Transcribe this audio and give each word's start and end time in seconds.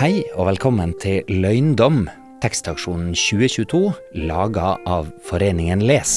Hei 0.00 0.22
og 0.32 0.46
velkommen 0.48 0.94
til 0.96 1.26
Løgndom, 1.28 2.06
tekstaksjonen 2.40 3.10
2022, 3.12 3.90
laga 4.30 4.70
av 4.88 5.10
Foreningen 5.26 5.82
Les. 5.84 6.14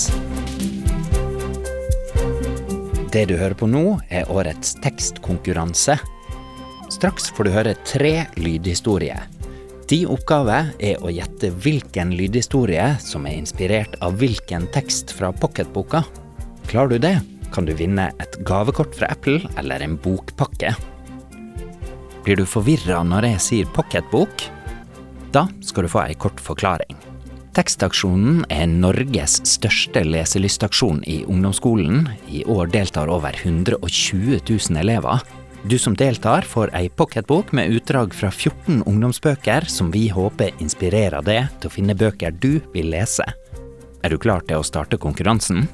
Det 3.12 3.26
du 3.28 3.34
hører 3.36 3.58
på 3.60 3.68
nå, 3.68 3.82
er 4.08 4.32
årets 4.32 4.78
tekstkonkurranse. 4.86 5.98
Straks 6.96 7.28
får 7.36 7.50
du 7.50 7.52
høre 7.58 7.76
tre 7.84 8.14
lydhistorier. 8.40 9.28
Din 9.92 10.08
oppgave 10.16 10.62
er 10.80 11.04
å 11.04 11.12
gjette 11.12 11.52
hvilken 11.52 12.16
lydhistorie 12.16 12.88
som 13.04 13.28
er 13.28 13.36
inspirert 13.42 14.00
av 14.00 14.16
hvilken 14.24 14.72
tekst 14.72 15.12
fra 15.12 15.36
pocketboka. 15.36 16.06
Klarer 16.72 16.96
du 16.96 17.04
det, 17.10 17.18
kan 17.52 17.68
du 17.68 17.76
vinne 17.76 18.14
et 18.24 18.40
gavekort 18.48 18.96
fra 18.96 19.12
Apple 19.12 19.44
eller 19.60 19.84
en 19.84 20.00
bokpakke. 20.00 20.72
Blir 22.24 22.40
du 22.40 22.46
forvirra 22.48 23.02
når 23.04 23.26
jeg 23.34 23.44
sier 23.44 23.72
pocketbok? 23.76 24.46
Da 25.36 25.48
skal 25.66 25.84
du 25.84 25.92
få 25.92 26.06
ei 26.06 26.16
kort 26.16 26.40
forklaring. 26.40 26.96
Tekstaksjonen 27.54 28.46
er 28.50 28.70
Norges 28.72 29.42
største 29.46 30.02
leselystaksjon 30.08 31.04
i 31.06 31.20
ungdomsskolen. 31.30 32.08
I 32.32 32.46
år 32.50 32.72
deltar 32.74 33.12
over 33.12 33.36
120 33.36 34.40
000 34.40 34.80
elever. 34.80 35.20
Du 35.68 35.76
som 35.80 35.94
deltar, 36.00 36.48
får 36.48 36.72
ei 36.76 36.88
pocketbok 36.90 37.52
med 37.56 37.76
utdrag 37.76 38.16
fra 38.16 38.32
14 38.32 38.82
ungdomsbøker 38.88 39.68
som 39.70 39.92
vi 39.92 40.08
håper 40.12 40.56
inspirerer 40.64 41.24
deg 41.28 41.52
til 41.60 41.70
å 41.70 41.76
finne 41.76 41.96
bøker 41.96 42.34
du 42.40 42.58
vil 42.74 42.90
lese. 42.96 43.28
Er 44.04 44.12
du 44.12 44.18
klar 44.20 44.44
til 44.48 44.60
å 44.60 44.68
starte 44.68 45.00
konkurransen? 45.00 45.68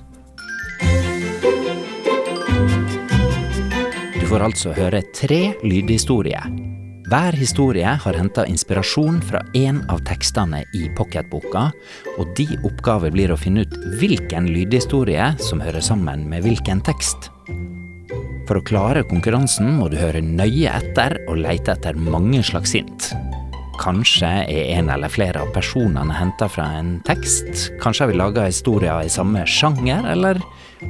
Får 4.29 4.43
altså 4.45 4.73
høre 4.77 4.99
tre 5.15 5.55
lydhistorier. 5.65 6.43
Hver 7.09 7.33
historie 7.33 7.95
har 8.03 8.17
henta 8.17 8.43
inspirasjon 8.45 9.17
fra 9.25 9.39
én 9.57 9.79
av 9.89 10.03
tekstene 10.05 10.59
i 10.77 10.83
pocketboka, 10.97 11.63
og 12.21 12.35
de 12.37 12.45
oppgave 12.67 13.09
blir 13.15 13.33
å 13.33 13.39
finne 13.41 13.63
ut 13.65 13.73
hvilken 13.97 14.51
lydhistorie 14.53 15.31
som 15.41 15.63
hører 15.65 15.81
sammen 15.81 16.27
med 16.29 16.45
hvilken 16.45 16.83
tekst. 16.85 17.31
For 18.45 18.59
å 18.59 18.65
klare 18.65 19.01
konkurransen 19.09 19.71
må 19.79 19.89
du 19.89 19.97
høre 19.97 20.21
nøye 20.21 20.77
etter 20.77 21.17
og 21.25 21.41
leite 21.41 21.73
etter 21.73 21.97
mange 21.97 22.43
slags 22.45 22.77
hint. 22.77 23.09
Kanskje 23.79 24.27
er 24.51 24.73
en 24.75 24.89
eller 24.91 25.11
flere 25.11 25.39
av 25.39 25.53
personene 25.55 26.11
henta 26.17 26.49
fra 26.51 26.65
en 26.81 26.97
tekst. 27.07 27.69
Kanskje 27.79 28.03
har 28.03 28.11
vi 28.11 28.17
laga 28.19 28.47
historier 28.49 29.05
i 29.05 29.11
samme 29.11 29.45
sjanger, 29.47 30.03
eller 30.11 30.41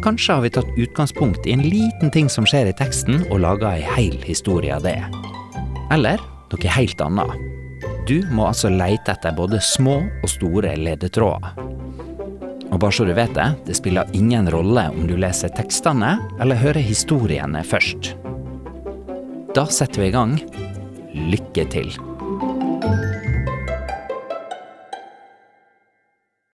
kanskje 0.01 0.33
har 0.33 0.41
vi 0.41 0.51
tatt 0.55 0.71
utgangspunkt 0.73 1.45
i 1.45 1.53
en 1.53 1.65
liten 1.65 2.09
ting 2.09 2.31
som 2.33 2.47
skjer 2.49 2.71
i 2.71 2.75
teksten, 2.79 3.21
og 3.29 3.43
laga 3.45 3.75
ei 3.77 3.85
heil 3.85 4.17
historie 4.25 4.73
av 4.73 4.87
det. 4.87 4.97
Eller 5.93 6.17
noe 6.49 6.73
helt 6.79 7.05
annet. 7.05 7.45
Du 8.09 8.23
må 8.33 8.47
altså 8.49 8.71
leite 8.73 9.13
etter 9.13 9.37
både 9.37 9.61
små 9.61 9.99
og 10.09 10.29
store 10.31 10.73
ledetråder. 10.81 11.61
Og 12.69 12.77
bare 12.81 12.93
så 12.93 13.05
du 13.05 13.13
vet 13.17 13.33
det, 13.37 13.47
det 13.69 13.77
spiller 13.77 14.09
ingen 14.17 14.49
rolle 14.49 14.87
om 14.93 15.05
du 15.09 15.13
leser 15.17 15.53
tekstene 15.53 16.17
eller 16.41 16.57
hører 16.57 16.85
historiene 16.85 17.61
først. 17.65 18.15
Da 19.53 19.69
setter 19.69 20.05
vi 20.05 20.09
i 20.09 20.13
gang. 20.17 20.37
Lykke 21.13 21.69
til. 21.69 21.93